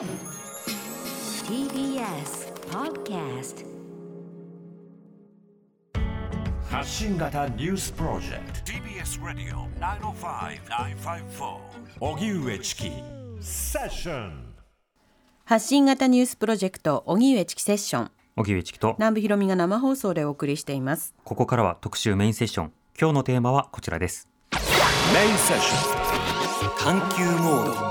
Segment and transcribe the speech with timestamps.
[0.00, 0.08] TBS
[2.70, 3.66] Podcast
[6.70, 8.72] 発信型ニュースプロジェクト。
[8.72, 11.58] TBS Radio 905-954
[12.00, 12.90] 荻上チキ。
[13.42, 14.54] セッション
[15.44, 18.10] 発信型ニュースプロジェクト荻上チキセッション。
[18.36, 21.14] 荻上チキと南部ひろみが生放送でお送りしています。
[21.24, 22.72] ここからは特集メインセッション。
[22.98, 24.30] 今日のテーマはこちらです。
[25.12, 25.74] メインセッシ
[26.82, 27.89] 探求モード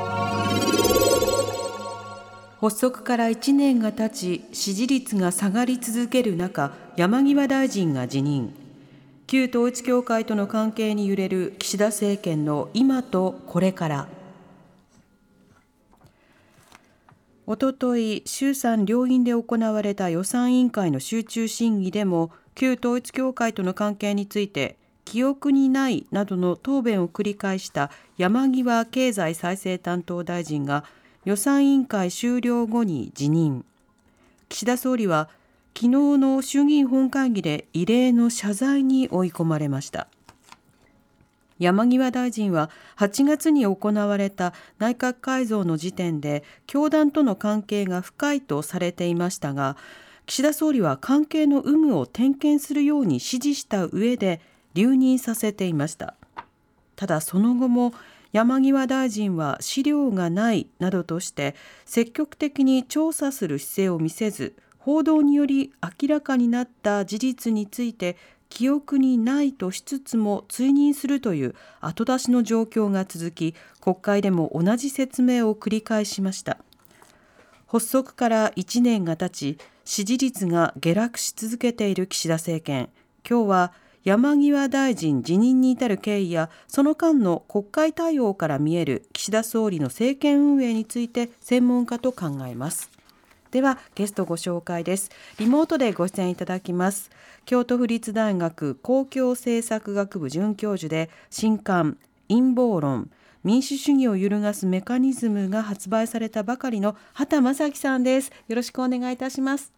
[2.59, 8.53] 発足から1年が経ち支持率が下がり続ける中山際大臣が辞任。
[9.27, 14.07] 旧統一教会との関係に揺れる岸田政権の今とこれから。
[17.47, 30.83] おととい衆参両院で行われた予算委員会の集中審議でも旧統一教会との関係について記憶にないなどの答弁を繰り返した山際経済再生担当大臣が
[31.29, 33.63] 予算委員会終了後に辞任。
[34.49, 35.29] 岸田総理は
[35.75, 40.07] 昨日の衆議院本会議で異例の謝罪に追い込まれました。
[41.59, 49.77] 山際大臣は8月に行われた内閣改造の時点で教団との関係が深いとされていましたが
[50.25, 54.41] 岸田総理は関係の有無を点検するように指示した上で
[54.73, 56.15] 留任させていました。
[56.95, 57.93] ただその後も
[58.31, 68.17] 山際大臣は資料がないなどとして積極的に調査する姿勢を見せず報道により明らかになった事実について
[68.49, 76.57] 記憶にないとしつつも追認するという後出しの状況が続き国会でも同じ説明を繰り返しました。
[77.67, 82.89] 発足から1年が経ち支持率が下落し続けている岸田政権。
[83.27, 92.89] 今日は山際大臣辞任に至る経緯やその間の国会対応から見える岸田総理の政権運営について専門家と考えます。
[93.51, 95.09] ではゲストご紹介です。
[95.39, 97.09] リモートでご出演いただきます。
[97.45, 101.97] 京都府立大学公共政策学部准教授で新刊
[102.29, 103.09] 陰謀論。
[103.43, 108.31] 民主主義を揺るがすメカニズムが発売されたばかりの畑正樹さんです。
[108.47, 109.73] よろしくお願いいたします。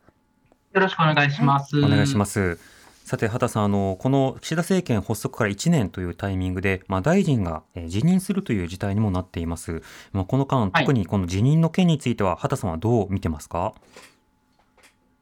[0.74, 1.78] よろしくお願いします。
[1.78, 2.81] お願いします
[3.12, 9.84] さて畑さんあのこの岸田政権発足から1年というタイミングで、まあ、大臣がえー辞任するという事態にもなっています、
[10.14, 10.86] まあ、この間はい。
[10.86, 13.74] 特にこの辞任の件については畑さんはどう見てますか？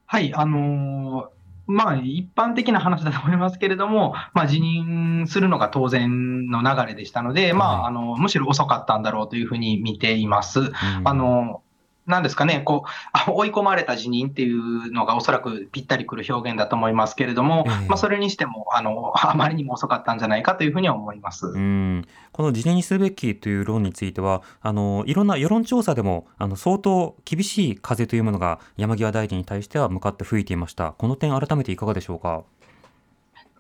[0.06, 7.82] はい、あのーまあ、一般的な話だと思いますけれども、まあ、辞任するのが当然の流れでしたので、まはい。
[7.82, 10.60] あ、あの、むしろ遅かったんだろうというふうに見ています。
[10.60, 10.72] うん。
[11.04, 11.62] あの、
[12.10, 17.88] なんですかね、こう、あ 追い込まれた辞任っていうのがおそらくぴったりくる表現だと思いますけれども、ええ。
[17.88, 21.48] まあ、それにしても、あの、 あまりにも遅かったんじゃないかというふうには思います。
[21.48, 22.06] うん。
[22.32, 30.94] この辞任すべきという論についてはあのいろんな世論調査でもあの相当厳しい風というものが山際大臣に対しては向かって吹いていました。
[30.94, 32.44] この点改めていかがでしょうか？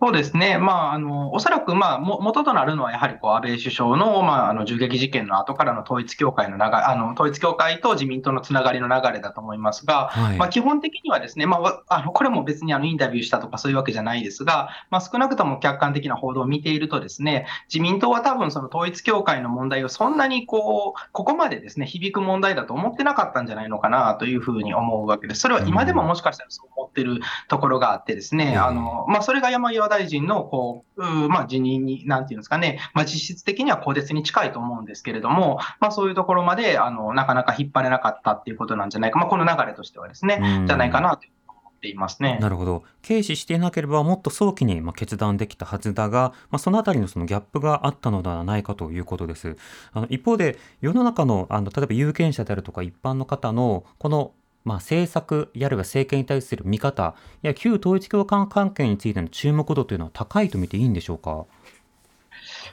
[0.01, 10.37] そうですね、まあ、あのおそらく、まあ、も元となるのは、やはりこう安倍首相の,、まああの銃撃事件の後からの統一教会の流れあの統一教会と自民党のつながりの流れだと思いますが、はい。
[10.37, 25.41] まあ、基本的にはですね、まあわ、あのこれも別にあのインタビューしたとかそういうわけじゃないですが、まあ、少なくとも客観的な報道を見ていると、ですね自民党は多分その統一教会の問題をそんなにこうここまでですね響く問題だと思ってなかったんじゃないのかなというふうに思うわけです。
[25.41, 40.67] それは今でももしかしたらそう思ってるところがあってですね、うんあのまあ、それが山際大臣のこうまあ、辞任に、なんていうんですかね、まあ、実質的には更迭に近いと思うんですけれども、まあ、そういうところまであのなかなか引っ張れなかったっていうことなんじゃないか、まあ、この流れとしてはですね、うん。
[40.67, 42.38] じゃないかなと思っていますね。
[42.41, 42.83] なるほど。
[43.05, 49.55] 軽視していなければもっと早期にまあ決断できたはずだが、まあ、そのあたりのそのギャップがあったのではないかということです。
[49.94, 54.33] あの一方で世の中のあの例えば有権者であるとか一般の方のこの
[54.66, 61.46] まあ、政策やあるいは政権に対する見方や旧統一教会関係についての注目度というのは高いと見ていいんでしょうか？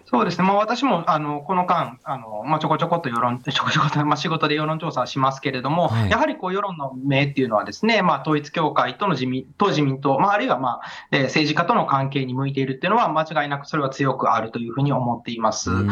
[0.05, 10.81] そうですね、まあ、私もあのこの間、あのまあ、ちょこちょこっと世論、 ちょこちょこっと、まあ、仕事で世論調査はしますけれども、はいやはりこう世論の目っていうのは、ですね、まあ、統一教会との自民と自民党、まあ、あるいは、まあ
[11.11, 15.71] えー政治家との関係に向いているっていうのは、間違いなくそれは強くあるというふうに思っています。
[15.73, 15.91] うん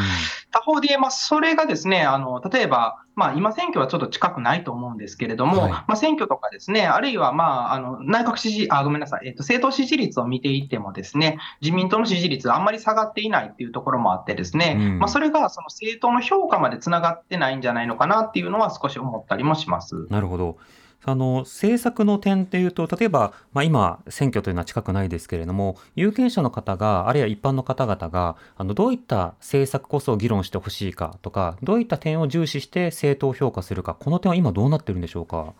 [0.52, 20.06] 他方で言えば、それがですね、あの例えば、まあ、今、選挙はちょっと近くないと思うんですけれども、はいまあ、選挙とかですね、あるいは、まあ、あの内閣支持、あ、ごめんなさい、えっと、政党支持率を見ていってもですね、自民党の支持率があんまり下がっていないっていうところもあってですね、うんまあ、それがその政党の評価までつながってないんじゃないのかなっていうのは少し思ったりもします。
[20.10, 20.58] なるほど。
[21.06, 35.52] あの政策の点っていうと例えば、まあ、今選挙というのは近くないですけれども有権者の方があるいは一般の方々があのどういった政策こそ議論してほしいかとかどういった点を重視して政党を評価するかこの点は今どうなってるんでしょうか？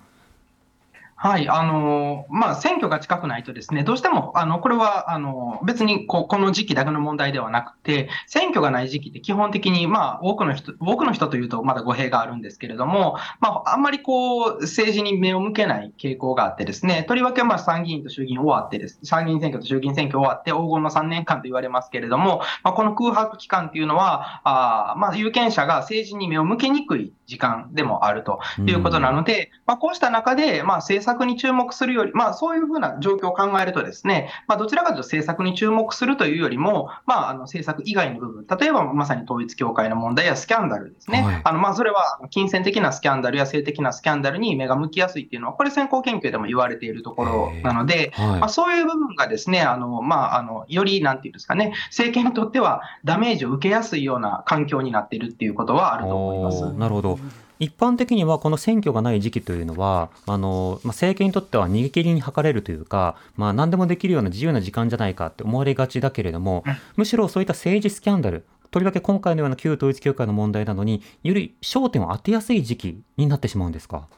[1.17, 56.73] はい、あのまあ、選挙が近くないとですね、どうしても、あのこれはあの別にここの時期だけの問題ではなくて、選挙がない時期って基本的に、まあ、多くの人、多くの人というとまだ語弊があるんですけれども、まあ、あんまりこう、政治に目を向けない傾向があってですね、とりわけまあ参議院と衆議院終わってです、参議院選挙と衆議院選挙終わって黄金の3年間と言われますけれども、まあ、この空白期間っていうのは、あまあ、有権者が政治に目を向けにくい時間でもあるということなので、まあ、こうした中で、まあ、政策に注目するより、まあ、そういうふうな状況を考えるとですね、まあ、どちらかというと政策に注目するというよりも、まあ、あの政策以外の部分、例えばまさに統一教会の問題やスキャンダルですね、はい、あのまあそれは金銭的なスキャンダルや性的なスキャンダルに目が向きやすいっていうのは、これ、先行研究でも言われているところなので、はい、まあ、そういう部分がですね、あのまあ、あのよりなんていうんですかね、政権にとってはダメージを受けやすいような環境になっているっていうことはあると思います。
[56.73, 57.19] なるほど
[57.59, 66.65] 一般的にはこの選挙がない時期というのは、あのまあ、政権にとっては逃げ切りに図れるというか、まあ、何でもできるような自由な時間じゃないかって思われがちだけれども、
[66.97, 74.09] むしろそういった政治スキャンダル、とりわけ今回のような旧統一教会の問題などに、より焦点を当てやすい時期になってしまうんですか？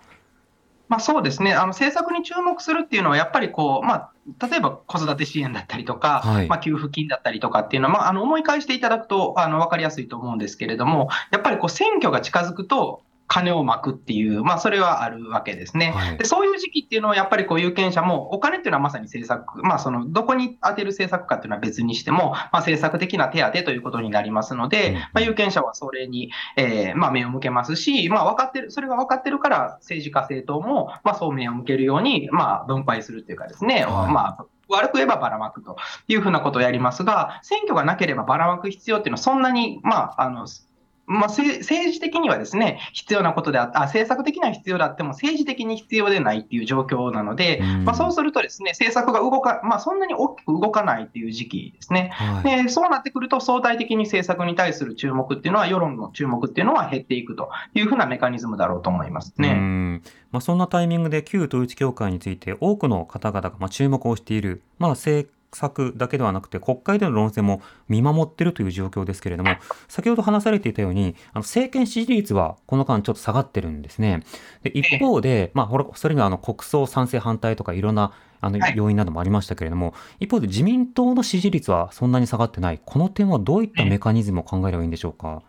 [0.89, 1.53] まあ、そうですね。
[1.53, 4.13] あの政策に注目するっていうのは、やっぱりこう、まあ、
[4.49, 16.25] 例えば子育て支援だったりとか、はい、まあ、給付金だったりとかっていうのは、まあ、あの思い返していただくとあの分かりやすいと思うんですけれども、やっぱりこう選挙が近づくと、金をまくっていう、まあ、それはあるわけですね、はい、で。
[16.25, 35.77] そういう時期っていうのは、やっぱりこう有権者も、お金っていうのはまさに政策、まあ、そのどこに充てる政策かっていうのは別にしても、まあ、政策的な手当ということになりますので、うん、まあ、有権者はそれに、えーまあ、目を向けますし、まあ、分かってる、それが分かってるから、政治家政党も、まあ、そう目を向けるように、まあ、分配するっていうかですね、はい、まあ、悪く言えばばらまくと
[36.09, 40.47] いうふうなことをやりますが、選挙がなければばらまく必要っていうのは、そんなに、まあ、あの
[41.07, 52.69] まあ、政治的にはですね、必要なことでああ、政策的には必要であっても、政治的に必要でないっていう状況なので、まあ、そうするとですね、政策が動か、まあ、そんなに大きく動かないっていう時期ですね、はい、で。
[52.69, 60.03] そうなってくると、相対的に政策に対する注目っていうのは、世論の注目っていうのは減っていくというふうなメカニズムだろうと思いますね。
[60.33, 69.57] まあ、そんなタイミングで旧統一教会について多くの方々がまあ注目をしている、まあ、政策だけではなくて国会での論戦も見守っているという状況ですけれども
[69.89, 74.23] 先ほど話されていたようにあの政権支持率はこの間ちょっと下がってるんですね。
[74.63, 85.43] で一方で、まあ、それにはあの国葬賛成反対とかいろんなあの要因などもありましたけれども、一方で自民党の支持率はそんなに下がってない、この点はどういったメカニズムを考えればいいんでしょうか？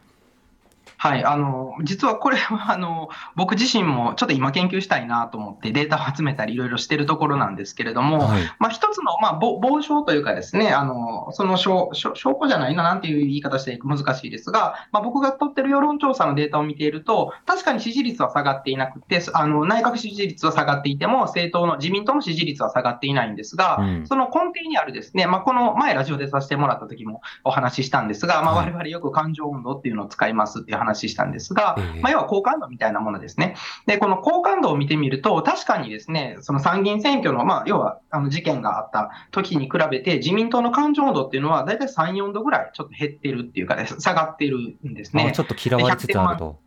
[0.98, 33.56] はい、あの実はこれはあの僕自身もちょっと今研究したいなと思ってデータを集めたりいろいろしてるところなんですけれども、はい、まあ、一つの、まあ、傍証というかですね、あのその証証拠じゃないな、なんていう言い方して難しいですが、まあ、僕が取ってる世論調査のデータを見ていると、確かに支持率は下がっていなくて、あの内閣支持率は下がっていても、政党の自民党の支持率は下がっていないんですが、うん、その根底にあるですね、まあ、この前ラジオでさせてもらった時もお話ししたんですが、まあ、我々よく感情温度っていうのを使いますっていう話したんですが、まあ、要は好感度みたいなものですね。
[33.86, 45.32] で、この好感度を見てみると、確かにですね、その参議院選挙の、まあ、要はあの事件があった時に比べて、自民党の感情度っていうのは、大体3、4度ぐらいちょっと減ってるっていうか、ね、下がってるんですね。
[45.36, 46.67] ちょっと嫌われつつあると。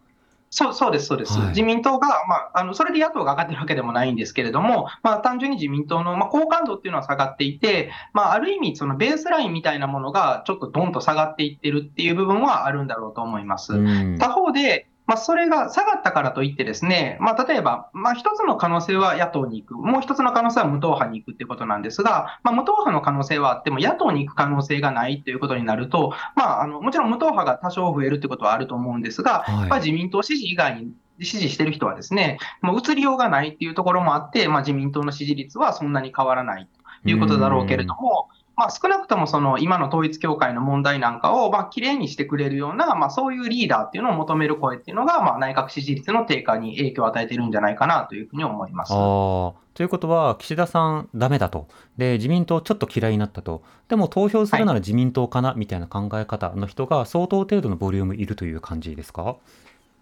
[0.50, 13.74] そうそうです、そうです、はい、自民党が、まあ、あのそれで野党が上がってるわけでもないんですけれども、まあ、単純に自民党の、まあ、好感度っていうのは下がっていて、まあ、ある意味、そのベースラインみたいなものがちょっとどんと下がっていってるっていう部分はあるんだろうと思います。
[14.19, 36.69] 他方で、まあ、それが下がったからといってですね、まあ、例えば、まあ、一つの可能性は野党に行く、もう一つの可能性は無党派に行くっていうことなんですが、まあ、無党派の可能性はあっても、野党に行く可能性がないということになると、まあ、あのもちろん無党派が多少増えるってことはあると思うんですが、はい、まあ、自民党支持以外に支持してる人はですね、もう移りようがないっていうところもあって、まあ、自民党の支持率はそんなに変わらない
[37.02, 48.93] ということだろうけれども、まあ、少なくともその今の統一教会の問題なんかをまあきれいにしてくれるような、まあ、そういうリーダーっていうのを求める声っていうのが、まあ、内閣支持率の低下に影響を与えているんじゃないかなというふうに思います。
[48.93, 51.69] ということは、岸田さん、だめだと。
[51.96, 59.36] で、自民党ちょっと嫌いになったと、でも投票するなら自民党かな、みたいな考え方の人が相当程度のボリュームいるという感じですか？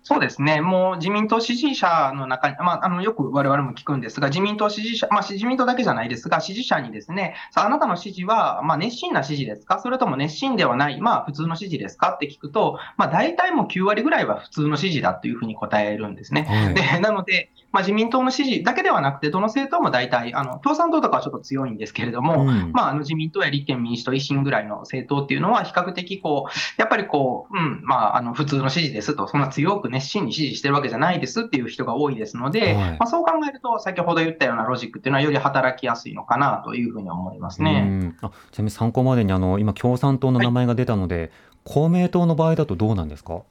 [0.09, 12.13] そうですね、もう自民党支持者の中に、まあ、あのよく我々も聞くんですが、自民党支持者、まあ、自民党だけじゃないですが、支持者にですね、さああなたの支持は、まあ、熱心な支持ですか、それとも熱心ではない、まあ、普通の支持ですか？
[12.15, 16.47] って聞くと、まあ、大体もう9割ぐらいは普通の支持だというふうに答えるんですね。
[16.49, 22.73] はい、でなので、まあ、自民党の支持だけではなくて、どの政党も大体、あの共産党とかはちょっと強いんですけれども、うん。
[22.73, 32.91] まあ、あの自民党や立憲民主党、維新ぐらいの政党っていうのは、比較的こう、やっぱりこう、うん、まあ、あの普通の支持ですと、そんな強く熱心に支持してるわけじゃないですっていう人が多いですので、はい。
[32.93, 37.81] まあ、そう考えると、先ほど言ったようなロジックっていうのは、より働きやすいのかなというふうに思いますうね。
[37.81, 38.17] ん。
[38.23, 41.31] あちなみに参考までにあの今共産党の名前が出たので、
[41.65, 43.43] 公明党の場合だとどうなんですか？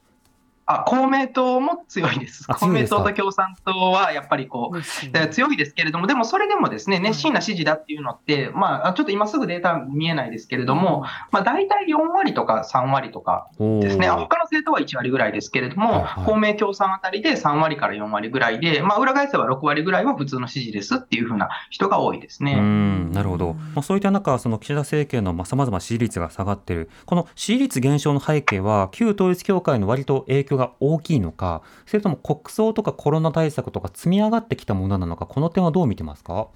[0.70, 2.44] あ公明党も強いです。
[2.46, 16.24] あ公明党と共産党はやっぱりこう、えー強いですけれども、でもそれでもですね、熱心な支持だっていうのって、まあ、ちょっと今すぐデータ見えないですけれども、まあ、大体4割とか3割とかですね、あ他の政党は1割ぐらいですけれども、はいはい。
[16.26, 22.54] 公明共産あたりで3割から4割ぐらいで、まあ、裏返せば6割ぐらいは普通の支持ですっていうふうな人が多いですうね。
[22.54, 36.48] んなるほど、まあ、そういった中、その岸田政権のさまざま支持率が下がっている、この支持率減少の背景は、旧統一教会の割と影響が大きいのか、それとも国葬とかコロナ対策とか積み上がってきたものなのか、この点はどう見てますか？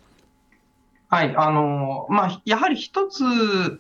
[1.09, 3.23] はい、あのまあ、やはり一つ、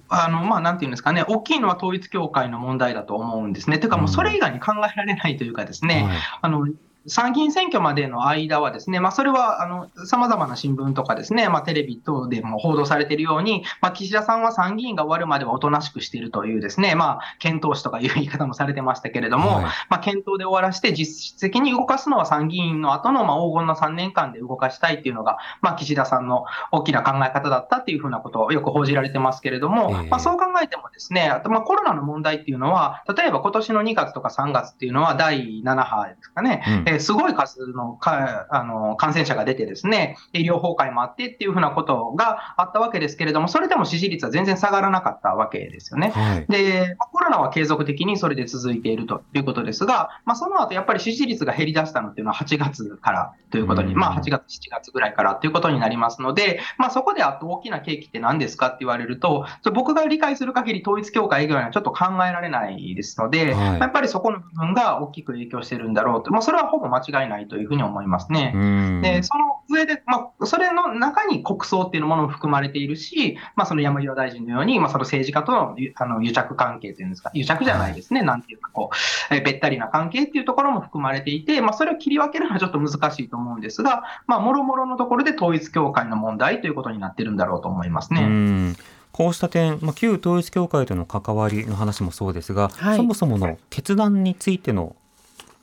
[0.09, 3.79] あのまあ、なんていうんですかね、大きいのは統一教会の問題だと思うんですね。
[3.79, 6.69] というか、もうそれ以外に考えられないというかですね、はいあの
[7.07, 19.65] 参議院選挙までの間はですね、まあ、それはさまざまな新聞とかですね、まあ、テレビ等でも報道されているように、まあ、岸田さんは参議院が終わるまではおとなしくしているというですね、まあ、検討士とかいう言い方もされてましたけれども、はい。
[19.65, 30.09] まあ、検討で終わらして、実質的に動かすのは参議院の後のまあ黄金の3年間で動かしたいっていうのが、まあ、岸田さんの大きな考え方だったっていうふうなことをよく報じられてますけれども、ええ。
[30.09, 46.11] まあ、そう考えてもですね、あとまあコロナの問題っていうのは、例えば今年の2月とか3月っていうのは第7波ですかね、うんえーすごい数のかあの感染者が出てですね、医療崩壊もあってっていうふうなことがあったわけですけれども、それでも支持率は全然下がらなかったわけですよね。
[46.11, 46.47] はい。
[46.49, 53.99] で、まあコロナは継続的にそれで続いているということですが、まあ、その後やっぱり支持率が減り出したのっていうのは8月からということに、うん。
[53.99, 63.55] まあ8月、7月ぐらいからということになりますので、まあ、そこであと大きな契機って何ですかって言われると、僕が理解する限り統一教会以外にはちょっと考えられないですので、はい。
[63.55, 68.53] まあやっぱりそこの部分が大きく影響してるんだろうと、まあ、それはほぼ間違いないというふうに思いますね。
[68.55, 69.01] うん。
[69.03, 88.23] で、その上で、まあ、それの中に国葬っていうものも含まれているし、まあ、その山際大臣のように、まあ、その政治家とのゆあの癒着関係というんですか、癒着じゃないですね、なんていうか、こう、えーべったりな関係っていうところも含まれていて、まあ、それを切り分けるのはちょっと難しいと思うんですが、まあ、もろもろのところで統一教会の問題ということになってるんだろうと思いますね。
[88.23, 88.77] うん。
[89.12, 92.97] こうした点、まあ、旧統一教会との関わりの話もそうですが、はい。
[92.97, 94.97] そもそもの決断についての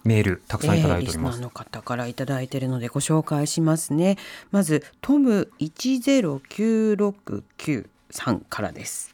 [0.09, 1.37] メール、たくさんいただいております。
[1.37, 4.17] えーリスナーの方からいただいているのでご紹介しますね。
[4.49, 9.13] まずトム10969さんからです、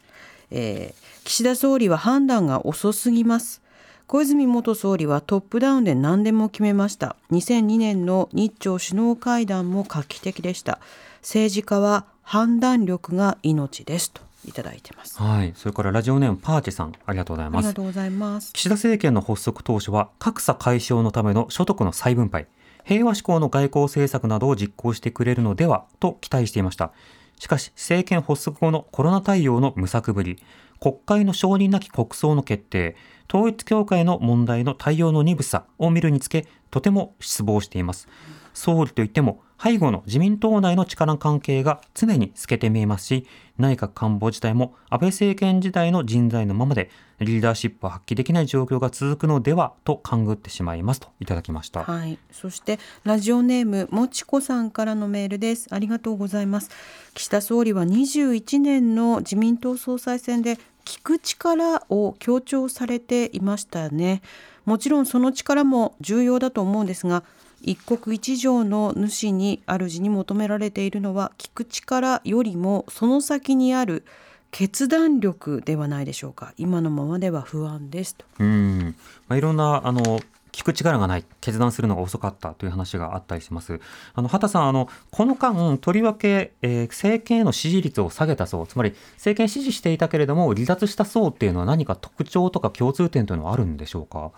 [0.50, 3.60] えー岸田総理は判断が遅すぎます。
[4.06, 7.16] 小泉元総理はトップダウンで何でも決めました。
[7.32, 10.78] 2002年の日朝首脳会談も画期的でした。
[11.20, 14.25] 政治家は判断力が命ですと。
[14.46, 15.20] いただいてます。
[15.20, 17.66] はい、それからラジオネームパーチェさん、ありがとうございます。
[17.66, 17.74] ありが。
[17.74, 18.52] とうございます。
[18.52, 22.46] 岸田政権の発足当初は格差解消のための所得の再分配
[22.84, 26.92] 平和志向の外交政策などを実行してくれるのではと期待していました。
[27.38, 30.38] しかし政権発足後のコロナ対応の無策ぶり
[30.80, 32.96] 国会の承認なき国葬の決定
[33.28, 38.08] 統一教会の問題の対応の鈍さを見るにつけとても失望しています。
[38.54, 43.26] 総理といっても背後の自民党内の力関係が常に透けて見えますし
[43.58, 51.84] 内閣官房自体も安倍政権時代の人材のままでリーダーシップを発揮できない状況が続くのではと勘ぐってしまいますといただきました。
[51.84, 55.68] はい、そしてラジオネームもちこさんからのメールです。
[55.70, 56.70] ありがとうございます。
[57.14, 64.20] 岸田総理は21年の自民党総裁選で聞く力を強調されていましたね。
[64.66, 67.24] もちろんその力も重要だと思うんですが、
[67.66, 74.04] 一国一城の主に主に求められているのは聞く力よりもその先にある
[74.52, 76.54] 決断力ではないでしょうか。
[76.56, 78.24] 今のままでは不安ですと。
[78.38, 78.94] うん、
[79.28, 80.20] まあ、いろんなあの
[80.52, 83.78] 聞く力がない決断するのが遅かったという話があったりします。
[84.14, 94.30] あの畑さんあのこの間とりわけ、えー政権への支持率を下げた層つまり政権支持していたけれども離脱した層っていうのは何か特徴とか共通点というのはあるんでしょうか？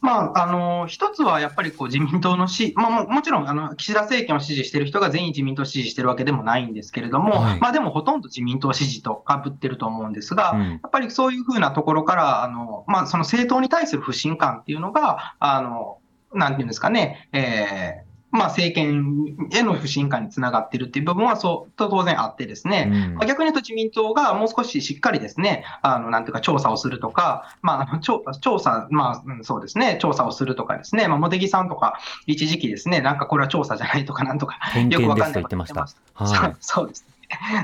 [0.00, 15.98] まあ、あの一つはやっぱりこう自民党の支、まあ、ももちろんあの岸田政権を支持している人が全員自民党を支持しているわけでもないんですけれども、はいまあ、でもほとんど自民党支持とかぶってると思うんですが、うんやっぱりそういうふうなところから、あのまあ、その政党に対する不信感っていうのが、あの
[16.32, 23.14] なんていうんですかね、えーまあ、政権への不信感につながっているっていう部分はそうと当然あってですね、うん。
[23.14, 34.58] まあ逆に言うと自民党がもう少ししっかりですね、あのなんていうか調査をするとか、まあ、あの調調査、まあ、うんそうですね、調査をするとかですね、まあ、茂木さんとか、一時期ですね、なんかこれは調査じゃないとかなんとか、
[34.88, 35.86] よくわかんないこと言ってました。
[36.24, 37.04] そうそうです。
[37.08, 37.19] ね。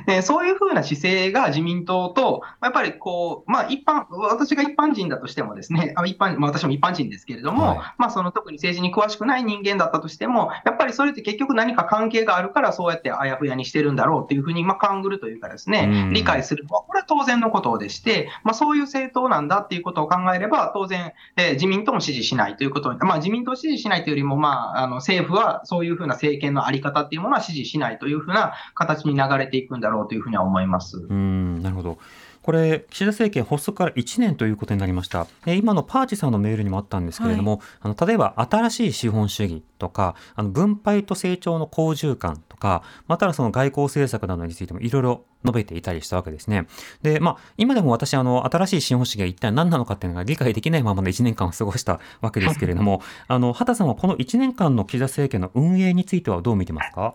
[0.06, 7.78] でそういうふうな姿勢が自民党と、やっぱりこう、まあ一般、私が一般人だとしてもですね、あ一般、まあ私も一般人ですけれども、はい。
[7.98, 30.98] まあその特に政治に詳しくない人間だったとしても、やっぱりそれって結局何か関係があるからそうやってあやふやにしてるんだろうっていうふうに、まあ勘ぐるというかですねうん、理解するのは、これは当然のことでして、まあそういう政党なんだっていうことを考えれば、当然、えー自民党も支持しないということに、まあ自民党を支持しないというよりも、まああの政府はそういうふうな政権のあり方っていうものは支持しないというふうな形に流れていくんだろうというふうには思います。
[30.98, 31.98] うんなるほど。
[32.42, 35.26] これ岸田政権発足から1年ということになりました。
[35.44, 46.68] で今のパーチさんのメールにもあったんですけれども、あの例えば新しい資本主義とか、あの分配と成長の好循環とか、またはその外交政策などについてもいろいろ述べていたりしたわけですね。
[47.02, 57.14] で、まあ今でも私あの新しい資本主義が一体何なのかっていうのが理解できないままの1年間を過ごしたわけですけれども、 あの畑さんはこの1年間の岸田政権の運営についてはどう見てますか？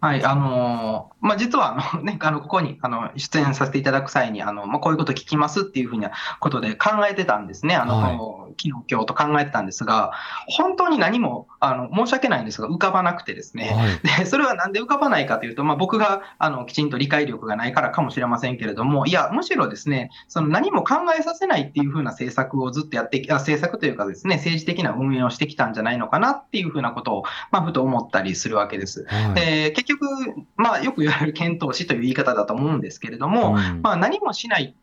[0.00, 10.12] はい、あのーまあ、実はあの、 ね、あのここにあの出演させていただく際にあの、まあ、こういうこと聞きますっていうふうなことで考えてたんですね、あの、はい昨日今日と考えてたんですが、
[10.48, 13.70] 本当に何もあの申し訳ないんですが、浮かばなくてですね。
[13.70, 14.18] はい。
[14.18, 29.06] でそれはなんで浮かばないかというと、まあ、僕があのきちんと理解力がないからかもしれませんけれども、いや、むしろですね、その何も考えさせないっていう風な政策をずっとやってき、あ政策というかですね、政治的な運営をしてきたんじゃないのかなっていう風なことを、まあ、ふと思ったりするわけです。
[29.08, 30.06] はいで結局、
[30.56, 33.82] まあ、よく言われる検討しという言い方だと思うんですけれども、うん。
[33.82, 34.74] まあ、何もしない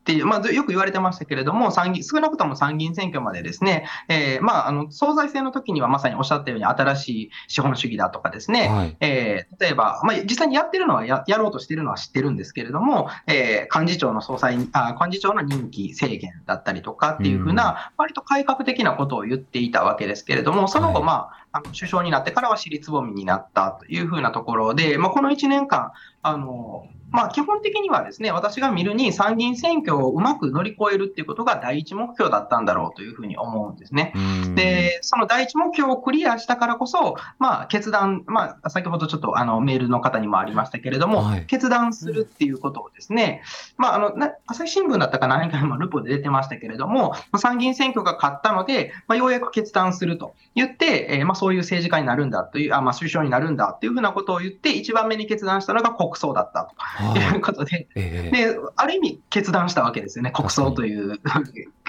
[0.00, 8.96] っていう、まあ、ずよく言われてましたけれども、参議少なくとも参議院選挙までですね、えーまあ、あの総裁選の時にはまさにおっしゃったように、新しい資本主義だとかですね、はい。
[9.00, 21.04] えー例えば、まあ、実際にやってるのはや、やろうとしてるのは知ってるんですけれども、えー幹事長の総裁あ、幹事長の任期制限だったりとかっていうふうな、割と改革的なことを言っていたわけですけれども、その後、はい。
[21.04, 25.92] まあ、あの首相になってからは尻つぼみになったというふうなところで、まあ、この1年間、
[26.22, 34.12] あのまあ、基本的にはですね、私が見るに参議院選挙をうまく乗り越えるっていうことが第一目標だったんだろうというふうに思うんですね。
[34.14, 43.42] うんで、その第一目標をクリアしたからこそ、まあ、決断、まあ、先ほどちょっとあのメールの方にもありましたけれども、はい決断するっていうことをですね、
[43.76, 57.34] まあ、あのな朝日新聞だったか何かにもルポで出てましたけれども、まあ参議院選挙が勝ったので、まあ、ようやく決断すると言って、えーまあ、そういう政治家になるんだという、あまあ、首相になるんだというふうなことを言って、一番目に決断したのが国葬だったとはい。
[57.34, 58.52] いうことで、ええ。
[58.52, 60.32] で、ある意味決断したわけですよね。
[60.32, 61.18] 国葬という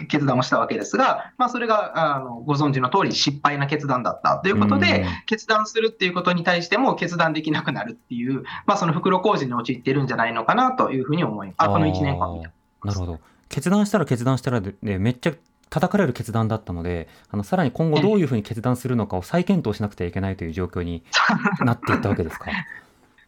[0.07, 11.55] 決断をしたわけですが、まあ、それがあのご存知の通り失敗な決断だったということでうん、決断するっていうことに対しても決断できなくなるっていう、まあ、その袋小路に陥っているんじゃないのかなというふうに思います。
[11.57, 12.93] あこの1年間な。
[12.93, 13.19] るほど。
[13.49, 15.33] 決断したら決断したらで、ね、めっちゃ
[15.71, 21.01] 叩かれる決断だったのであのさらに今後どういうふうに決断するのかを再検討しなくてはいけないという状況に
[21.65, 22.51] なっていったわけですか？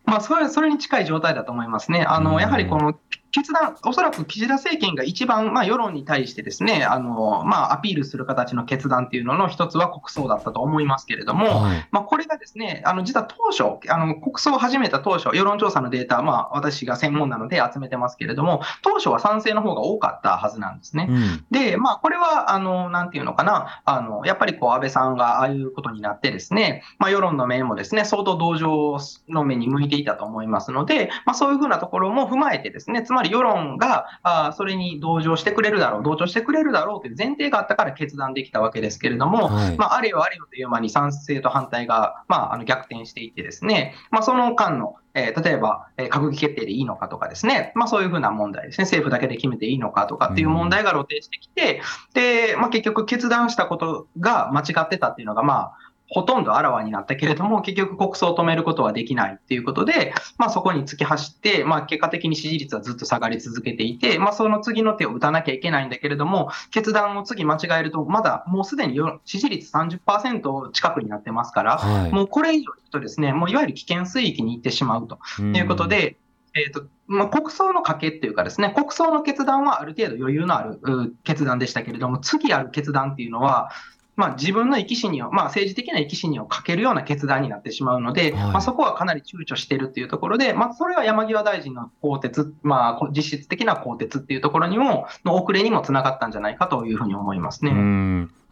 [0.06, 2.04] まあ、それそれに近い状態だと思いますね。
[2.08, 3.00] あうんのやはりこの
[3.34, 21.08] 決断、おそらく岸田政権が一番、まあ、世論に対してですね、あのまあ、アピールする形の決断っていうのの一つは国葬だったと思いますけれども、はいまあ、これがですね、あの実は当初、あの国葬を始めた当初、世論調査のデータ、まあ、私が専門なので集めてますけれども、当初は賛成の方が多かったはずなんですね。
[21.10, 28.98] うんで、まあ、これは、あの、なんていうのかな、あの、やっぱりこう、安倍さんがああいうことになってですね、まあ、世論の面もですね、相当同情
[29.30, 39.78] の目に向いていたと思いますので、まあ、そういうふうなところも踏まえてですね、つまり世論が、あそれに同情してくれるだろう、同調してくれるだろうという前提があったから決断できたわけですけれども、はい。
[39.78, 51.82] まあ、あれよあれよという間に賛成と反対が、まあ、あの逆転していってですね、まあ、その間の、えー例えば、えー閣議決定でいいのかとかですね、まあ、そういうふうな問題ですね、政府だけで決めていいのかとかっていう問題が露呈してきて、
[52.14, 72.12] で、まあ、結局決断したことが間違ってたっていうのが、まあ、ほとんどあらわになったけれども、結局国葬を止めることはできないっていうことで、まあ、そこに突き走って、まあ、結果的に支持率はずっと下がり続けていて、まあ、その次の手を打たなきゃいけないんだけれども、決断を次間違えると、まだもうすでによ支持率30%近くになってますから、はい。
[72.12, 76.18] もうこれ以上いくとですね、もういわゆる危険水域に行ってしまうということで、
[76.56, 83.72] えーとまあ、国葬の賭けっていうかですね、国葬の決断はある程度余裕のあるう決断でしたけれども、次ある決断っていうのは、
[84.16, 97.72] まあ、自分の生き死にを、まあ、政治的な生き死にをかけるような決断になってしまうので、はいまあ、そこはかなり躊躇しているっていうところで、まあ、それは山際大臣の更迭、まあ、こ実質的な更迭っていうところにも、の遅れにもつながったんじゃないかというふうに思いますね。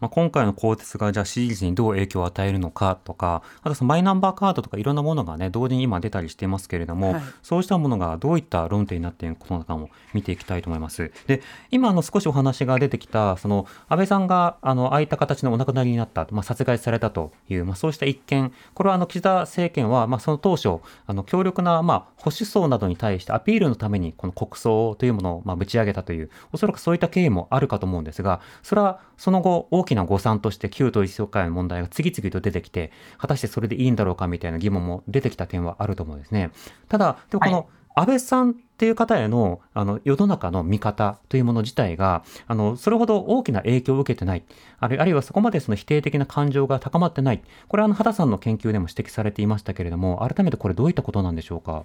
[0.02, 11.12] うんまあ、今回の更迭がじゃあ支持率にどう影響を与えるのかとかあとそのマイナンバーカードとかいろんなものがね同時に今出たりしていますけれども、はいそうしたものがどういった論点になっているのかも見ていきたいと思います。
[11.26, 36.50] で今あの少しお話が出てきたその安倍さんがあのああいった形のお亡くなりになった、まあ、殺害されたという、まあ、そうした一件これはあの岸田政権は、まあ、その当初あの強力な、まあ、保守層などに対してアピールのためにこの国葬というものを、まあ、ぶち上げたというおそらくそういった経緯もあるかと思うんですがそれはその後大きな誤算として旧統一教会の問題が次々と出てきて果たしてそれでいいんだろうかみたいな疑問も出てきた点はあると思うんですね。
[36.88, 44.42] ただでもこの、はい安倍さんっていう方へのあの世の中の見方というもの自体があのそれほど大きな影響を受けてない
[44.80, 51.84] あるあるいはそこまでその否定的な感情が高まってないこれはあの畑さんの研究でも指摘されていましたけれども改めてこれどういったことなんでしょうか？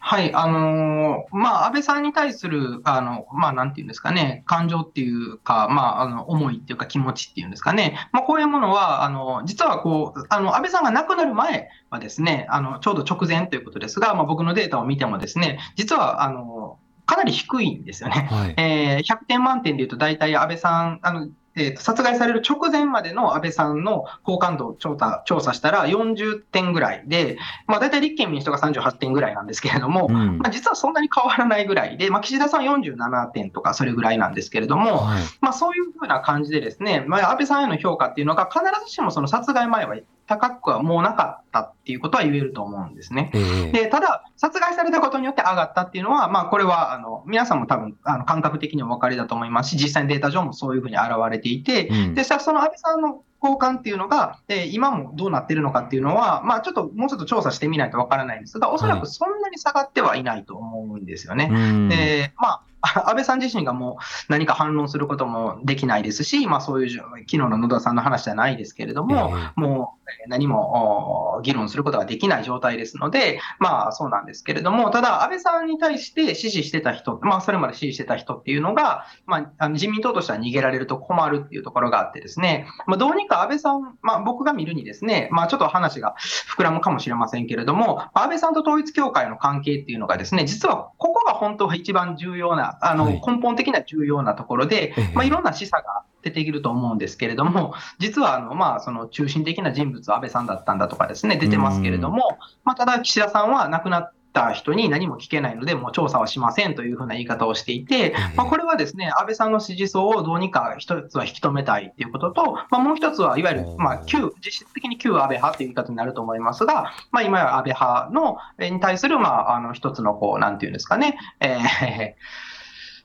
[0.00, 18.28] はい、あのーまあ、安倍さんに対する、あの、まあ、なんていうんですかね、感情っていうか、まあ、あの、思いっていうか気持ちっていうんですかね、まあ、こういうものは、あの、実はこう、あの、安倍さんが亡くなる前はですね、あの、ちょうど直前ということですが、まあ、僕のデータを見てもですね、実は、あの、かなり低いんですよね。
[18.30, 18.54] はい。
[18.58, 35.22] えー100点満点でいうと、大体安倍さん、あのえーと殺害される直前までの安倍さんの好感度を調査調査したら40点ぐらいで、まあ、大体立憲民主党が38点ぐらいなんですけれども、うんまあ、実はそんなに変わらないぐらいで、まあ、岸田さん47点とかそれぐらいなんですけれども、はい。
[35.40, 39.96] まあ、そういうふうな感じでですね、まあ、安倍さんへの評価っていうのが必ずしもその殺害前は
[40.28, 43.30] 高くはもうなかったっていうことは言えると思うんですね。
[43.34, 61.48] ええでただ、殺害されたことによって上がったっていうのは、まあ、これはあの皆さんも多分あの感覚的にお分かりだと思いますし、実際にデータ上もそういうふうに現れていて、うんでその安倍さんの交換っていうのが、えー今もどうなってるのかっていうのは、まあ、ちょっともうちょっと調査してみないとわからないんですが、おそらはいくそんなに下がってはいないと思うんですよね。
[61.50, 86.14] うんでまあ、安倍さん自身がもう何か反論することもできないですし、まあ、そういう昨日の野田さんの話じゃないですけれども、えもうえー何もお議論することができない状態ですので、まあそうなんですけれども、ただ安倍さんに対して支持してた人、まあそれまで支持してた人っていうのが、まあ自民党としては逃げられると困るっていうところがあってですね、まあどうにか安倍さん、まあ僕が見るにですね、まあちょっと話が
[86.56, 93.22] 膨らむかもしれませんけれども、安倍さんと統一教会の関係っていうのがですね、実はここが本当は一番重要な、あのはい。
[93.26, 95.12] 根本的な重要なところで、ええ。
[95.14, 122.47] まあいろんな示唆が出てくると思うんですけれども、 実はあの、まあ、その中心的な人物は安倍さんだったんだとかですね、出てますけれども、まあ、ただ岸田さんは亡くなった人に何も聞けないので、もう調査はしませんというふうな言い方をしていて、まあ、これはですね、安倍さんの支持層をどうにか一つは引き止めたいということと、まあ、もう一つはいわゆる、まあ、旧、実質的に旧安倍派という言い方になると思いますが、まあ、今や安倍派の、えーに対する、まあ、あの、一つの、こう、なんていうんですかね、えー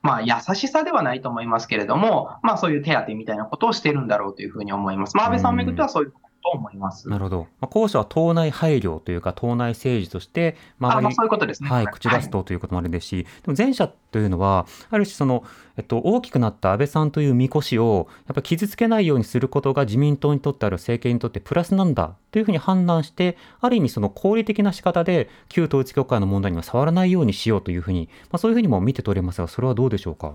[0.03, 5.15] まあ、優しさではないと思いますけれども、まあ、そういう手当みたいなことをしてるんだろうというふうに思います。
[5.15, 6.13] まあ、安倍さんをめぐってはそういう
[6.43, 7.09] とと思います。
[7.09, 7.47] なるほど。
[7.59, 11.69] まあ、後者は党内配慮というか、党内政治として、あまあ、周りそういうことですね。
[11.69, 15.43] はい、口出すとということもあるですし、でも前者というのは、ある種その、
[15.77, 30.33] えっと、大きくなった安倍さんというみこしを、やっぱり傷つけないようにすることが自民党にとってある政権にとってプラスなんだというふうに判断して、ある意味その合理的な仕方で、旧統一教会の問題には触らないようにしようというふうに、まあ、そういうふうにも見て取れますが、それはどうでしょうか？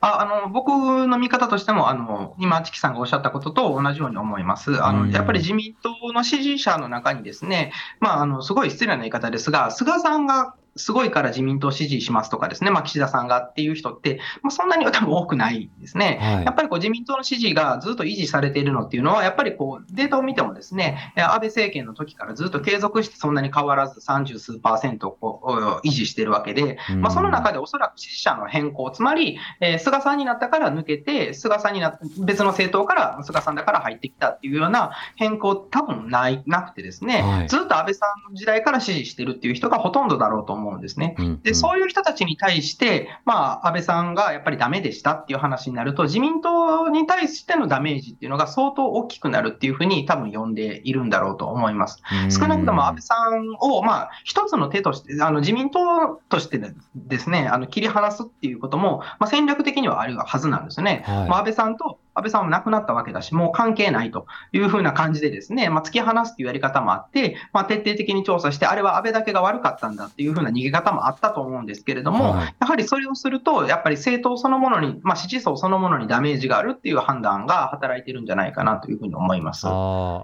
[0.00, 0.68] ああの僕
[1.06, 4.82] の見方としても、あの今、チキさんがおっしゃったことと同じように思います。
[4.82, 16.18] あうんのやっぱり自民党の支持者の中にですね、まあ、あのすごい失礼な言い方ですが、菅さんがすごいから自民党支持しますとかですね、まあ、岸田さんがっていう人って、まあ、そんなには多分多くないですね。
[16.20, 16.44] はい。
[16.44, 37.48] やっぱりこう自民党の支持がずっと維持されているのっていうのは、やっぱりこうデータを見てもですね、え安倍政権の時からずっと継続してそんなに変わらず30数パーセントを維持しているわけで、まあ、その中でおそらく支持者の変更、つまり、えー菅さんになったから抜けて、菅さんになっ別の政党から菅さんだから入ってきたっていうような変更、多分ないなくてですね、はい。
[37.48, 41.14] ずっと安倍さんの時代から支持してるっていう人がほとんどだろうと思うんですね。
[41.18, 52.02] うんで、そういう人たちに対して、まあ、安倍さんがやっぱりダメでしたっていう話になると、自民党に対してのダメージっていうのが相当大きくなるっていうふうに多分呼んでいるんだろうと思います。
[52.24, 56.60] うん少なくとも安倍さんを、まあ、一つの手として、あの自民党として
[56.94, 61.02] ですね、あの切り離すっていうことも、まあ、戦略的にはあるはずなんですよね。
[61.06, 79.66] はいまあ、安倍さんと安倍さんは亡くなったわけだし、もう関係ないというふうな感じでですね、まあ、突き放すっていうやり方もあって、まあ、徹底的に調査して、あれは安倍だけが悪かったんだっていうふうな逃げ方もあったと思うんですけれども、はいやはりそれをすると、やっぱり政党そのものに、まあ、支持層そのものにダメージがあるっていう判断が働いてるんじゃないかなというふうに思います。
[79.66, 79.70] あ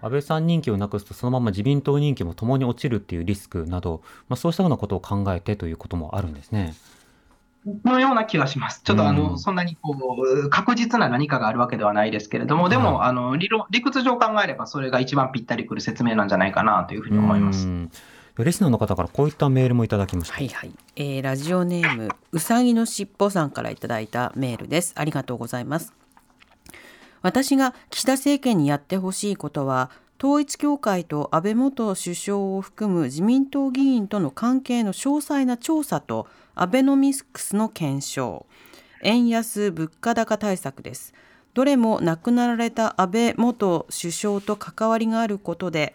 [0.03, 6.75] ー安倍さん人気をなくすとそのまま自民党人気も共に落ちるっていうリスクなど、まあ、そうしたようなことを考えてということもあるんですね。
[7.85, 8.83] のような気はします。
[8.85, 17.67] ちょっとあの、うんそんなにこう確実な何かがあるわけではないですけれども、でも、あの理論理屈上考えれば、それが一番ぴったりくる説明なんじゃないかなというふうに思います。
[17.67, 17.91] うん
[18.39, 20.35] リスナーの方からこういったメールもいただきました。
[20.35, 25.95] はいはい、えーラジオネームうさぎのしっぽさんからいただいたメールですありがとうございます
[27.23, 36.27] 私が岸田政権にやってほしいことは統一教会と安倍元首相を含む自民党議員との関係の詳細な調査と
[36.59, 38.47] アベノミクスの検証。
[39.03, 41.13] 円安物価高対策です。
[41.53, 45.95] どれも亡くなられた安倍元首相と関わりがあることで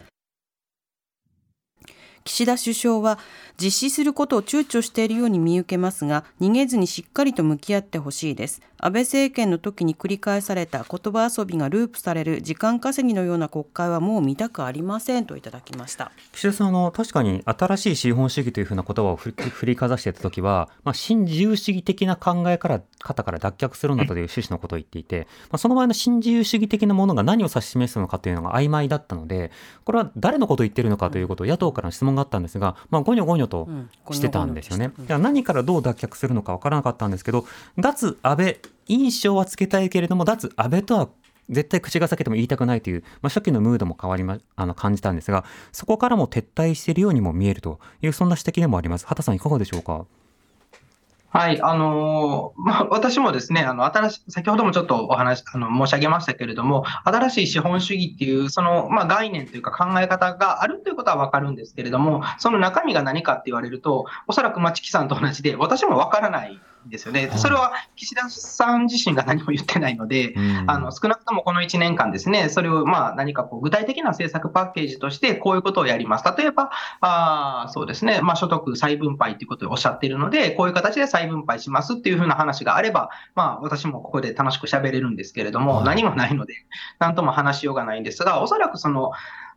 [2.23, 3.19] 岸田首相は
[3.61, 8.61] 実施することを躊躇しているように見受けますが逃げずにしっかりと向き合ってほしいです。
[8.83, 16.11] 安倍政権の時に繰り返された言葉遊びがループされる時間稼ぎのような国会はもう見たくありませんといただきました。
[16.31, 19.35] 岸田さんの確かに新しい資本主義というふうな言葉を振
[19.67, 29.51] りかざしていた時は、まあ、新自由主義的な考えから方から脱却するんだという趣旨のことを言っていて、まあ、その前の新自由主義的なものが何を指し示すのかというのが曖昧だったので
[29.85, 34.91] これは誰のことを言っているのかということを野党からの質問があったんですが、まあ、ごにょごにょとうんしてたんですよね。
[35.09, 37.45] うん何からどう脱却するのかわからなかったんですけど
[37.77, 41.09] 脱安倍印象はつけたいけれども脱安倍とは
[41.49, 49.05] 絶対口が裂けても言いたくないという、まあ、初期のムードも変わりまあの感じたんですがそこからも撤退しているようにも見えるというそんな指摘でもあります。
[49.05, 50.05] 畑さんいかがでしょうか？
[51.33, 67.31] はい、あのー ま、私もですね、あの、新しい、先ほどもちょっとお話、あの、申し上げましたけれども、新しい資本主義っていう、その、まあ、概念というか考え方があるということはわかるんですけれども、その中身が何かって言われると、おそらく町木さんと同じで、私もわからないですよね。
[67.35, 70.33] それは岸田さん自身が何も言ってないので、
[70.67, 76.25] あの少なくともこの1年間ですね、それをまあ何かこう具体的な政策パッケージとして、こういうことをやります。
[76.37, 86.53] 例えば、あーそうですね、まあ、所得再分配ということをおっしゃっているので、こういう形で再分配しますっていうふうな話があれば、まあ、私もここで楽しく喋れるんですけれども、はい何もないので、
[86.99, 89.11] なんとも話しようがないんですが、おそらくその、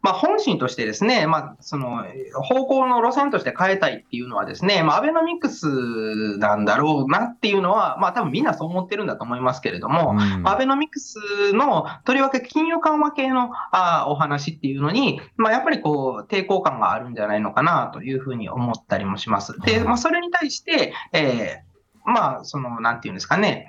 [0.05, 19.59] まあ、本心としてですね、まあ、その方向の路線として変えたいっていうのはですね、まあ、アベノミクスなんだろうなっていうのは、まあ、多分みんなそう思ってるんだと思いますけれども、うんアベノミクスのとりわけ金融緩和系のあお話っていうのに、まあ、やっぱりこう抵抗感があるんじゃないのかなというふうに思ったりもします。
[19.61, 23.69] で、まあ、それに対して、えーまあ、その、なんていうんですかね、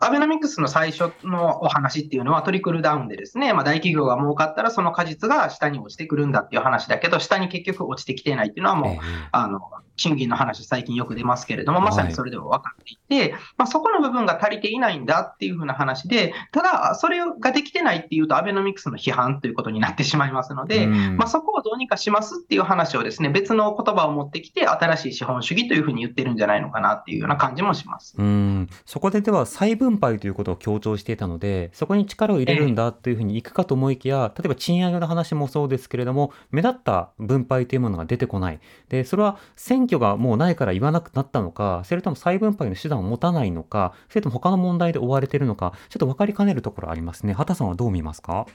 [0.00, 8.98] アベノミクスの最初のお話っていうのはトリクルダウンでですね、まあ、大企業が儲かったらその果実が下に落ちてくるんだっていう話だけど、下に結局落ちてきてないっていうのはもう、ええ。
[9.32, 9.60] あの、
[9.98, 21.16] 賃金の話最近よく出ますけれども、まさにそれでも分かっていて、まあ、そこの部分が足りていないんだっていうふうな話で、ただ、それができてないっていうと、アベノミクスの批判ということになってしまいますので、うん。
[21.16, 28.14] まあ、そこをどうにかしますっていう話をですね、別の言葉を持ってきて、新しい資本主義というふうに言ってるんじゃないのかなっていうような感じもします。
[28.16, 28.68] うん。
[28.86, 38.60] そこででは再分配ということを強調していたのでそこに力を入れるんだというふうにいくかと思いきや例えば賃上げの話もそうですけれども目立った分配というものが出てこない。
[38.88, 47.32] でそれは選挙がもうないから言わなくなったのかそれとも再分配の手段を持たないのかそれとも他の問題で追われているのかちょっと分かりかねるところありますね。
[47.32, 48.46] 畑さんはどう見ますか？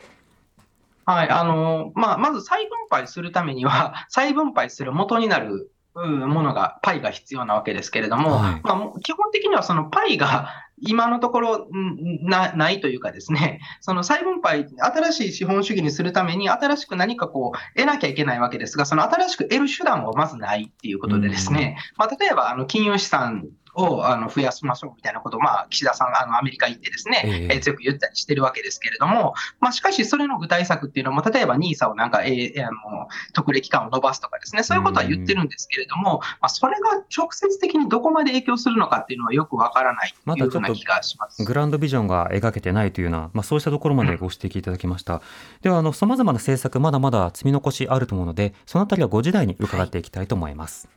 [1.05, 8.61] はい、あのまあ、まず再分配するためには、 再分配する元になるうんものが、パイが必要なわけですけれども、はい。
[8.63, 10.49] まあ、基本的にはそのパイが
[10.85, 41.43] 今のところんなないというかですね、 その再分配、新しい資本主義にするために、新しく何かこう、得なきゃいけないわけですが、その新しく得る手段もまずないっていうことでですね、まあ、例えば、あの、金融資産をあの増やしましょうみたいなことを、まあ、岸田さんがあのアメリカ行ってですね、えええー強く言ったりしてるわけですけれども、まあ、しかしそれの具体策っていうのも、例えば NISA をなんか、えーあの特例期間を延ばすとかですね、そういうことは言ってるんですけれども、まあ、それが直接的にどこまで影響するのかっていうのはよくわからないというふうな気がします。
[41.43, 45.21] グランドビジョンが描けてないというような、まあ、そうしたところまでご指摘いただきました。
[45.61, 50.87] では、あの、様々な政策、まだまだ積み残しあると思うので、そのあたりは5時台に伺っていきたいと思います。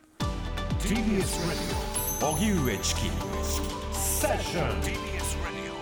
[0.79, 1.76] TBS Radio
[2.39, 3.01] 荻上チキ。
[3.93, 4.93] セッション TBS
[5.41, 5.73] Radio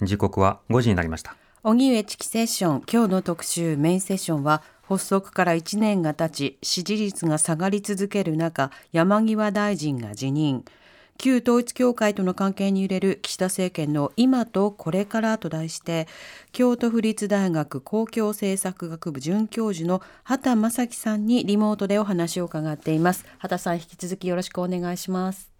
[0.00, 1.36] 905-954時刻は5時になりました。
[1.62, 2.82] 荻上チキセッション。
[2.90, 10.64] 今日の特集メインセッションは発足から1年が経ち支持率が下がり続ける中山際大臣が辞任
[11.20, 16.08] 旧統一教会との関係に揺れる岸田政権の今とこれからと題して
[16.50, 25.50] 京都府立大学公共政策学部准教授の畑正樹さんにリモートでお話を伺っています畑さん引き続きよろしくお願いします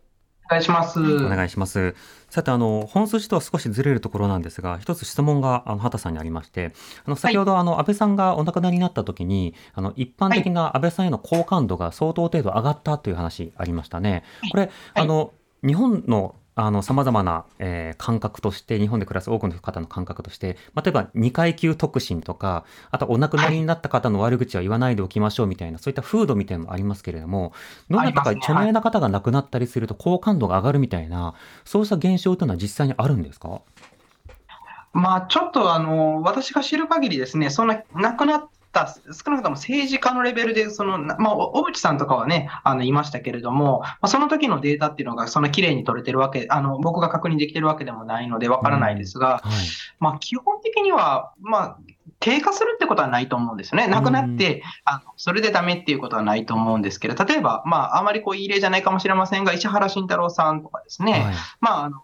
[0.50, 0.98] 願いします。
[0.98, 1.94] お願いします。
[2.28, 6.72] さて、あの、本筋とは少しずれるところなんですが、一つ質問が、あの、畑さんにありまして、
[7.06, 14.24] あの、先ほど、あの、安倍さんがお亡くなりになった時に、あの、一般的な安倍さんへの好感度が相当程度上がったという話ありましたね。
[14.50, 15.32] これ、あの、
[15.64, 27.52] 日本の、あの、様々な、えー感覚として、日本で暮らす多くの方の感覚として、まあ例えば、二階級特進とか、あと、お亡くなりになった方の悪口は言わないでおきましょうみたいな、そういった風土みたいなのもありますけれども、
[27.88, 33.60] どなたか著名な方が亡くなったりすると好感度が上がるみたいな、そうした現象というのは実際にあるんですか？
[34.92, 49.50] まあ、ちょっとあの私が知る限りですね、そんな亡くなった、少なくとも政治家のレベルで、そのなまあ、お小渕さんとかはね、あのいましたけれども、まあ、その時のデータっていうのが、そんな綺麗に取れてるわけ、あの僕が確認できてるわけでもないので、わからないですが、はい。
[49.98, 51.78] まあ、基本的には、まあ、
[52.20, 53.88] 低下するってことはないと思うんですよね。
[53.88, 61.34] 亡くなって、あのそれでダメっていうことはないと思うんですけど、例えば、まあ、あまりこういい例じゃないかもしれませんが、石原慎太郎さんとかですね、はい。
[61.60, 62.02] まあ、あの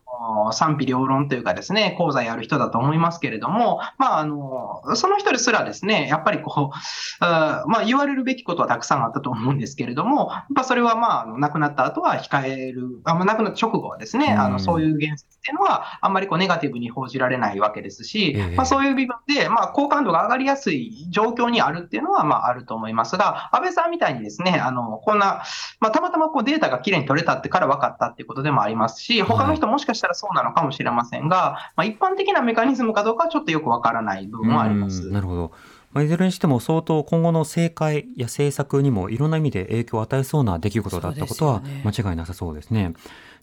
[0.52, 6.76] 賛否両論というかですね、功罪ある人だと思いますけれども、まあ、あのその人ですらですね、やっぱりこう、
[7.20, 14.52] あーまあ、言われるべきことはたくさんあったと思うんですけれども、やっぱそれはまあ、亡くなった後は控える、あまあ、亡くなった直後はですね、あうん。
[14.52, 18.57] のそういう言説っていうのは、あんまりこうネガティブに報じられないわけですし、ええ。
[18.57, 25.42] まあ、そういう部分で、まあ、好感度が上がりやすい状況にあるっていうのは、まあ、あると思いますが、安倍さんみたいにですね、あのこんな、
[25.81, 35.03] まあ、たまたまこうデータがきれいに取れたってから分かったっていうことでもありますし、他の人もしかしたらそうなのかもしれませんが、まあ、一般的なメカニズムかどうかはちょっとよく分からない部分はあります。
[35.05, 35.53] うんなるほど。
[35.92, 42.92] まあ、いずれにしても相当今後の政界や政策にもいろんな意味で影響を与えそうな出来事だったことは間違いなさそうですね。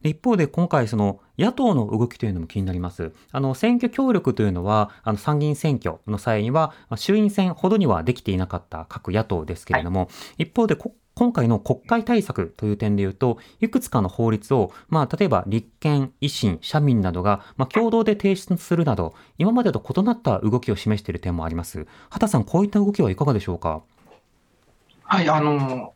[0.03, 3.11] で一方で今回その野党の動きというのも気になります。
[3.31, 21.85] あの選挙協力というのはあの参議院選挙の際にはまあ衆院選ほどにはできていなかった各野党ですけれども、一方でこ今回の国会対策という点で言うと、いくつかの法律を、まあ、例えば立憲、維新、社民などが、まあ、共同で提出するなど、今までと異なった動きを示している点もあります。
[22.09, 23.83] 畑さん、こういった動きはいかがでしょうか？
[25.03, 25.93] はい、あの、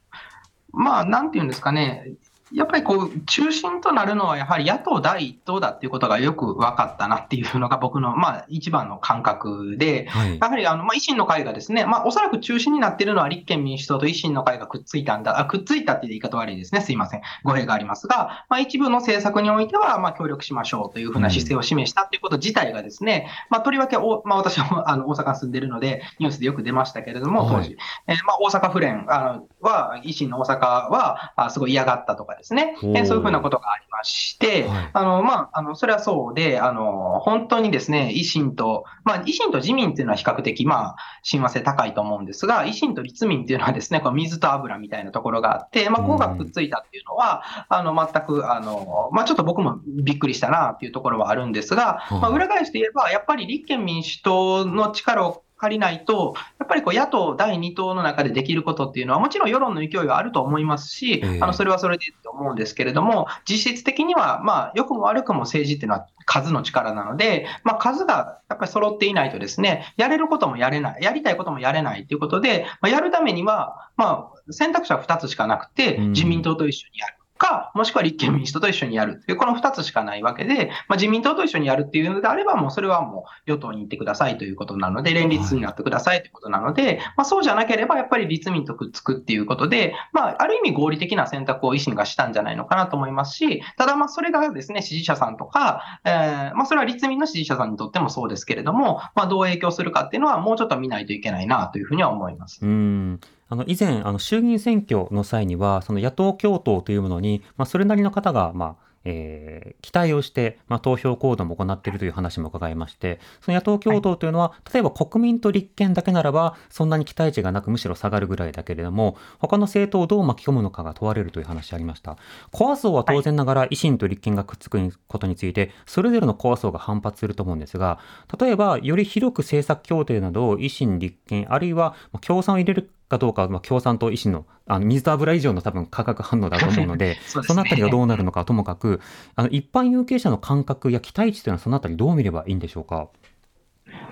[0.72, 2.12] まあ、なんていうんですかね、
[2.54, 10.40] やっぱりこう、中心となるのは、やはり野党第一党だっていうことがよく分かったなっていうのが僕の、まあ、一番の感覚で、はい。
[10.40, 27.64] やはりあの、まあ、維新の会がですね、まあ、おそらく中心になっているのは立憲民主党と維新の会がくっついたんだ、あくっついたっていう言い方悪いですね、すいません、語弊がありますが、まあ、一部の政策においては、まあ、協力しましょうというふうな姿勢を示したということ自体がですね、まあ、とりわけお、まあ、私はあの大阪に住んでいるので、ニュースでよく出ましたけれども、当はい。
[27.66, 30.60] 時、えーまあ、大阪府連あのは、維新の大阪
[30.92, 34.90] は、あすごい嫌がったとかですね、そういうふうなことがありまして、はい。
[34.94, 52.22] あの、まあ、あの、それはそうで、あの、本当にですね、維新と、まあ、維新と自民っていうのは比較的、まあ、親和性高いと思うんですが、維新と立民っていうのはですね、こう水と油みたいなところがあって、まあ、ここがくっついたっていうのは、あの、全く、あの、まあ、ちょっと僕もびっくりしたなっていうところはあるんですが、はい。
[52.22, 77.17] まあ、裏返して言えば、やっぱり立憲民主党の力を借りないと、やっぱりこう野党第2党の中でできることっていうのは、もちろん世論の勢いはあると思いますし、ええあのそれはそれでと思うんですけれども、実質的には、まあ、良くも悪くも政治っていうのは数の力なので、まあ、数がやっぱり揃っていないとですね、やれることもやれない、やりたいこともやれないということで、まあ、やるためには、まあ、選択肢は2つしかなくてうん、自民党と一緒にやる。
[77.38, 102.60] か、もしくは立憲民主党と一緒にやるという、この2つしかないわけで、まあ、自民党と一緒にやるっていうのであれば、もうそれはもう与党に行ってくださいということなので、連立になってくださいということなので、まあ、そうじゃなければ、やっぱり立民とくっつくっていうことで、まあ、ある意味合理的な選択を維新がしたんじゃないのかなと思いますし、ただ、まあ、それがですね、支持者さんとか、えーまあ、それは立民の支持者さんにとってもそうですけれども、まあ、どう影響するかっていうのは、もうちょっと見ないといけないなというふうには思います。
[102.66, 103.20] うん。
[103.50, 122.18] あの以前あの衆議院選挙の際にはその野党共闘というものに、まあ、それなりの方が、まあえー期待をして、まあ、投票行動も行っているという話も伺いましてその野党共闘というのは、例えば国民と立憲だけならばそんなに期待値がなくむしろ下がるぐらいだけれども他の政党をどう巻き込むのかが問われるという話ありました。
[122.52, 128.00] コア層は当然ながら維新と立憲がくっつくことについてそれぞれのコア層が反発すると思うんですが
[128.40, 139.00] 例えばより広く政策協定などを維新立憲あるいはまあ共産を入れるかどうかは、まあ、共産と維新のあの水と油以上の多分価格反応だと思うので そうですねそのあたりがどうなるのかはともかく
[139.36, 143.08] あの一般有権者の感覚や期待値というのはそのあたりどう見ればいいんでしょうか？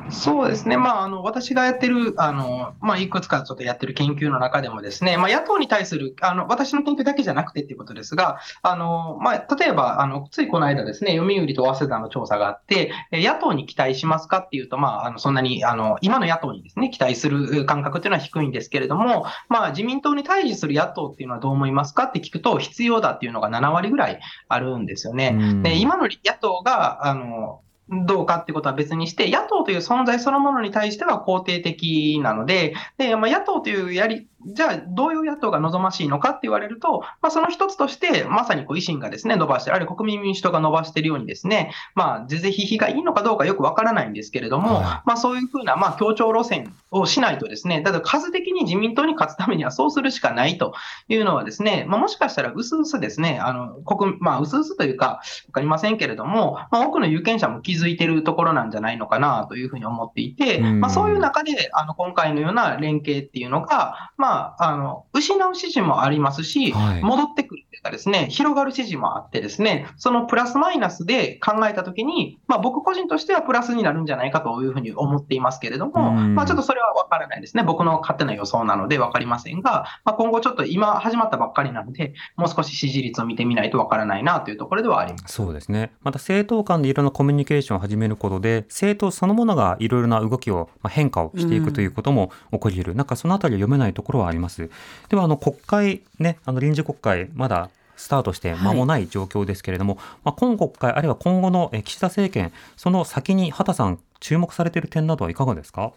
[0.10, 25.62] そうですね、まあ、あの私がやってるあの、まあ、いくつかちょっとやってる研究の中でもですね、まあ、野党に対するあの私の研究だけじゃなくてっていうことですが、あのまあ、例えばあのついこの間ですね、読売と早稲田の調査があって、野党に期待しますかっていうと、まあ、あのそんなにあの今の野党にですね期待する感覚っていうのは低いんですけれども、まあ、自民党に対峙する野党っていうのはどう思いますかって聞くと、必要だっていうのが7割ぐらいあるんですよね。
[25.64, 50.76] で今の野党があのどうかってことは別にして、野党という存在そのものに対しては肯定的なので、でまあ、野党というやりじゃあ、どういう野党が望ましいのかって言われると、まあ、その一つとして、まさにこう維新がですね、伸ばしてる、あるいは国民民主党が伸ばしているようにですね、まあ、是々非々がいいのかどうかよくわからないんですけれども、はい、まあ、そういうふうな、まあ、協調路線をしないとですね、ただ数的に自民党に勝つためにはそうするしかないと
[51.08, 55.22] いうのはですね、まあ、もしかしたら薄々ですね、あの、国、まあ、薄々というか、わ
[55.54, 77.64] かりませんけれども、まあ、多くの有権者も気づいているところなんじゃないのかなというふうに思っていて、まあ、そういう中で、あの、今回のような連携っていうのが、まあ、あの、失う指示もありますし、はい、戻ってくるというかですね、広がる指示もあってですね、そのプラスマイナスで考えたときに、まあ、僕個人としてはプラスになるんじゃないかというふうに思っていますけれども、まあ、ちょっとそれは分からないですね。
[77.64, 85.34] 僕の勝手な予想なので分かりませんが、まあ、今後ちょっと今始まったばっかりなので、もう少し支持率を見てみないと分からないなというところではあります。
[85.34, 85.92] そうですね。
[86.02, 92.96] また政党間でいろんなコミュニケーションを始めることで、政党そのものがいろいろな動きを、まあ、変化をしていくということも起こり得る。
[92.96, 94.70] なんかそのあたり読めないところはあります。
[95.10, 105.92] では、あの、国会ね、あの臨時国会、まだスタートして間もない状況ですけれども、はい、まあ、今国会、あるいは今後の岸田政権、その先に畑さん、注目されている点などはいかがですか？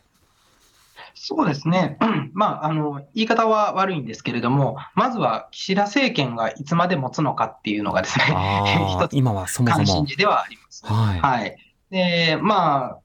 [1.20, 8.24] そうですね、うん、まあ、あの言い方は悪いんですけれども、まずは岸田政権がいつまで持つのかっていうのがですね、
[8.96, 9.84] 一つ今はそもそも。
[9.84, 10.86] 関心事ではあります。
[10.86, 11.56] はい、はい、
[11.90, 12.98] でまあ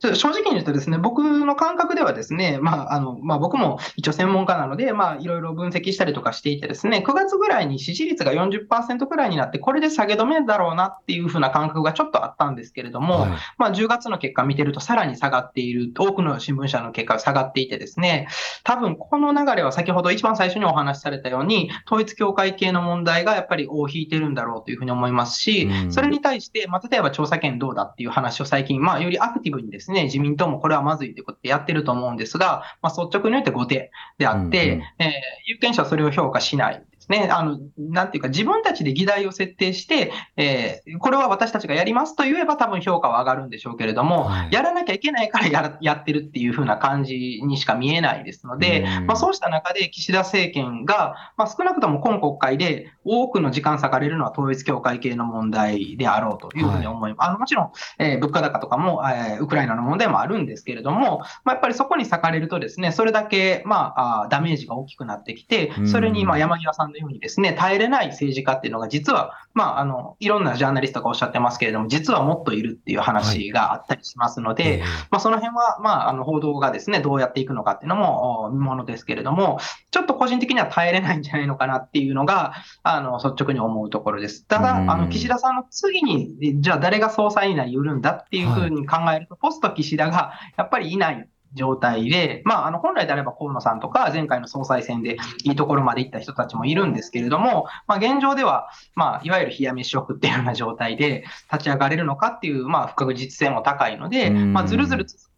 [0.00, 18.28] 正直に言うとですね、僕の感覚ではですね、まあ、あの、まあ、僕も一応専門家なので、まあ、いろいろ分析したりとかしていてですね、9月ぐらいに支持率が40%ぐらいになって、これで下げ止めだろうなっていうふうな感覚がちょっとあったんですけれども、はい、まあ、10月の結果見てるとさらに下がっている、多くの新聞社の結果が下がっていてですね、
[18.64, 35.10] 多分この流れは先ほど一番最初にお話しされたように、統一教会系の問題がやっぱり尾を引いてるんだろうというふうに思いますし、それに対して、まあ、例えば調査権どうだっていう話を最近、まあ、よりアクティブにですね、自民党もこれはまずいということでやってると思うんですが、まあ、率直に言って後手であって、うんうん、えー、
[35.46, 36.84] 有権者はそれを評価しない。
[37.10, 57.26] ね、あの、なんていうか、自分たちで議題を設定して、えー、これは私たちがやりますと言えば多分評価は上がるんでしょうけれども、はい、やらなきゃいけないからややってるっていう風な感じにしか見えないですので、まあ、そうした中で岸田政権が、まあ、少なくとも今国会で多くの時間割かれるのは統一教会系の問題であろうというふうに思います。
[57.26, 74.86] はい、あのもちろん、えー、物価高とかも、えー、ウクライナの問題もあるんですけれども、まあ、やっぱりそこに割かれるとですね、それだけ、まあ、あダメージが大きくなってきて、それに、まあ、山際さんのようにですね、耐えれない政治家っていうのが実は、まあ、あの、いろんなジャーナリストがおっしゃってますけれども、実はもっといるっていう話があったりしますので、はい、ま
[75.18, 79.58] あ、その辺は、まあ、あの、報道がですね、どうやっていくのかっていうのも見ものですけれども、
[79.90, 84.46] ちょっと個人的には耐えれないんじゃないのかなっていうのが、あの、率直に思うところです。
[84.46, 105.28] ただ、あの、岸田さんの次に、じゃあ誰が総裁になりうるんだっていうふうに考えると、はい、ポスト岸田がやっぱりいない状態で、まあ、あの本来であれば河野さんとか、前回の総裁選でいいところまで行った人たちもいるんですけれども、まあ、現状では、まあ、いわゆる冷や飯食っていうような状態で立ち上がれるのかっていう、まあ、不確実性も高いので、まあ、ずるずる続く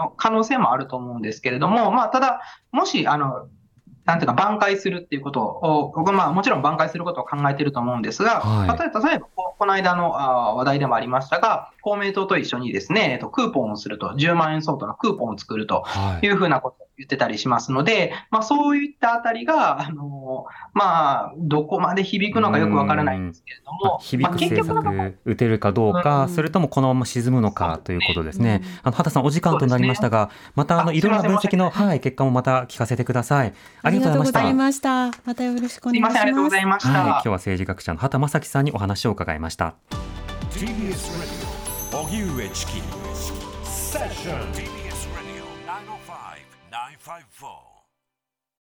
[0.00, 2.40] の可能性もあると思うんですけれども、まあ、ただ、
[2.72, 3.48] もし、あの、
[4.08, 15.84] なんていうか、挽回するっていうことを、僕まあ、もちろん挽回することを考えていると思うんですが、はい、例えば、例えばこ、この間のあ話題でもありましたが、公明党と一緒にですね、えっと、クーポンをすると、10万円相当のクーポンを作ると
[16.22, 28.62] いうふうなこと言ってたりしますので、まあ、そういったあたりが、あのまあ、どこまで響くのかよくわからないんですけれども、響く政策打てるかどうか、それともこのまま沈むのかということですね。
[28.82, 33.54] あの畑さん、お時間となりましたが、またあのいろんな分析の、はい、結果もまた聞かせてください。
[33.82, 35.10] ありがとうございました。
[35.24, 36.18] またよろしくお願いします。
[36.18, 36.88] ありがとうございました。
[36.90, 39.74] はい、今日は政治学者の畑正樹さんにお話を伺いました。
[40.50, 41.48] TBS Radio
[41.90, 42.82] 荻上チキ
[43.64, 44.77] セッション